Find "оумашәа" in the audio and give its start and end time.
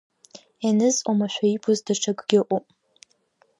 1.07-1.45